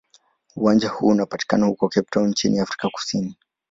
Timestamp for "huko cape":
1.65-2.07